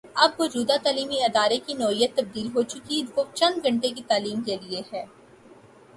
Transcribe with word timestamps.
اب 0.15 0.31
بوجوہ 0.37 0.77
تعلیمی 0.83 1.19
ادارے 1.23 1.57
کی 1.65 1.73
نوعیت 1.73 2.15
تبدیل 2.15 2.47
ہو 2.55 2.61
چکی 2.63 3.03
وہ 3.15 3.23
چند 3.33 3.65
گھنٹے 3.65 3.89
کی 3.89 4.03
تعلیم 4.07 4.41
کے 4.41 4.57
لیے 4.61 4.81
ہے۔ 4.93 5.05